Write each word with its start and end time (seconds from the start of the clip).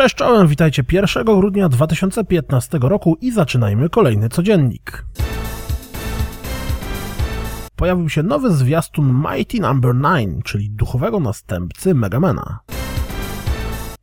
Cześć 0.00 0.14
czołem, 0.14 0.48
witajcie 0.48 0.84
1 0.92 1.24
grudnia 1.24 1.68
2015 1.68 2.78
roku 2.82 3.16
i 3.20 3.32
zaczynajmy 3.32 3.88
kolejny 3.88 4.28
codziennik. 4.28 5.06
Pojawił 7.76 8.08
się 8.08 8.22
nowy 8.22 8.50
zwiastun 8.50 9.24
Mighty 9.30 9.60
Number 9.60 9.94
no. 9.94 10.18
9, 10.18 10.44
czyli 10.44 10.70
duchowego 10.70 11.20
następcy 11.20 11.94
Megamana. 11.94 12.58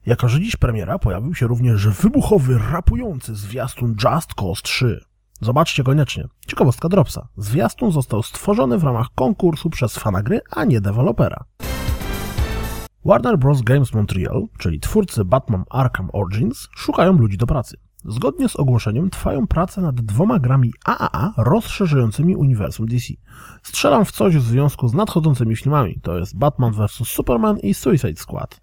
Jako 0.05 0.27
że 0.27 0.39
dziś 0.39 0.55
premiera, 0.55 0.99
pojawił 0.99 1.35
się 1.35 1.47
również 1.47 1.87
wybuchowy, 1.87 2.59
rapujący 2.71 3.35
zwiastun 3.35 3.95
Just 4.03 4.33
Cause 4.33 4.61
3. 4.61 5.05
Zobaczcie 5.41 5.83
koniecznie. 5.83 6.27
Ciekawostka 6.47 6.89
Dropsa. 6.89 7.27
Zwiastun 7.37 7.91
został 7.91 8.23
stworzony 8.23 8.77
w 8.77 8.83
ramach 8.83 9.07
konkursu 9.15 9.69
przez 9.69 9.97
fana 9.97 10.23
gry, 10.23 10.41
a 10.51 10.65
nie 10.65 10.81
dewelopera. 10.81 11.45
Warner 13.07 13.37
Bros. 13.37 13.61
Games 13.61 13.93
Montreal, 13.93 14.47
czyli 14.57 14.79
twórcy 14.79 15.25
Batman 15.25 15.63
Arkham 15.69 16.09
Origins, 16.13 16.67
szukają 16.75 17.13
ludzi 17.13 17.37
do 17.37 17.47
pracy. 17.47 17.77
Zgodnie 18.05 18.49
z 18.49 18.55
ogłoszeniem 18.55 19.09
trwają 19.09 19.47
prace 19.47 19.81
nad 19.81 19.95
dwoma 19.95 20.39
grami 20.39 20.73
AAA 20.85 21.33
rozszerzającymi 21.37 22.35
uniwersum 22.35 22.87
DC. 22.87 23.13
Strzelam 23.63 24.05
w 24.05 24.11
coś 24.11 24.37
w 24.37 24.41
związku 24.41 24.87
z 24.87 24.93
nadchodzącymi 24.93 25.55
filmami, 25.55 25.99
to 26.01 26.17
jest 26.17 26.37
Batman 26.37 26.73
vs. 26.73 26.91
Superman 26.91 27.57
i 27.57 27.73
Suicide 27.73 28.15
Squad. 28.15 28.59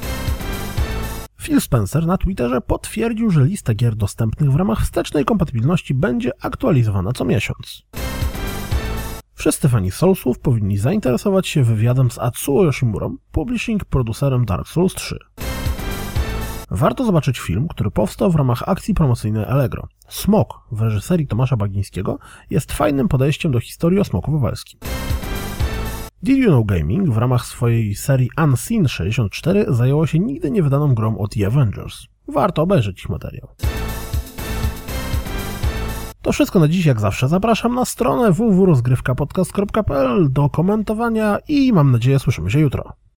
Phil 1.43 1.61
Spencer 1.61 2.07
na 2.07 2.19
Twitterze 2.19 2.61
potwierdził, 2.61 3.31
że 3.31 3.45
lista 3.45 3.75
gier 3.75 3.97
dostępnych 3.97 4.53
w 4.53 4.57
ramach 4.57 4.81
wstecznej 4.81 5.25
kompatybilności 5.25 5.95
będzie 5.95 6.31
aktualizowana 6.43 7.13
co 7.13 7.25
miesiąc. 7.25 7.87
Wszyscy 9.45 9.69
fani 9.69 9.91
Soulsów 9.91 10.39
powinni 10.39 10.79
zainteresować 10.79 11.49
się 11.49 11.65
wywiadem 11.65 12.11
z 12.11 12.19
Atsuo 12.19 12.65
Yoshimurą, 12.65 13.17
publishing 13.33 13.85
producerem 13.85 14.45
Dark 14.45 14.69
Souls 14.69 14.95
3. 14.95 15.19
Warto 16.71 17.05
zobaczyć 17.05 17.39
film, 17.39 17.69
który 17.69 17.91
powstał 17.91 18.31
w 18.31 18.35
ramach 18.35 18.69
akcji 18.69 18.95
promocyjnej 18.95 19.45
Allegro. 19.45 19.89
Smok 20.09 20.61
w 20.73 20.81
reżyserii 20.81 21.27
Tomasza 21.27 21.57
Bagińskiego 21.57 22.19
jest 22.51 22.73
fajnym 22.73 23.09
podejściem 23.09 23.53
do 23.53 23.61
historii 23.61 23.99
o 23.99 24.05
smoku 24.05 24.33
wawelskim. 24.33 24.81
Did 26.23 26.39
You 26.39 26.49
Know 26.49 26.67
Gaming 26.67 27.11
w 27.11 27.17
ramach 27.17 27.47
swojej 27.47 27.95
serii 27.95 28.31
Unseen 28.45 28.89
64 28.89 29.65
zajęło 29.69 30.07
się 30.07 30.19
nigdy 30.19 30.51
niewydaną 30.51 30.95
grą 30.95 31.19
od 31.19 31.35
The 31.35 31.47
Avengers. 31.47 32.07
Warto 32.29 32.63
obejrzeć 32.63 33.01
ich 33.01 33.09
materiał. 33.09 33.49
To 36.25 36.33
wszystko 36.33 36.59
na 36.59 36.69
dziś, 36.69 36.87
jak 36.87 37.01
zawsze. 37.01 37.29
Zapraszam 37.29 37.75
na 37.75 37.85
stronę 37.85 38.33
www.rozgrywkapodcast.pl 38.33 40.33
do 40.33 40.51
komentowania 40.51 41.39
i 41.49 41.73
mam 41.73 41.93
nadzieję 41.93 42.19
słyszymy 42.19 42.51
się 42.51 42.61
jutro. 42.61 42.93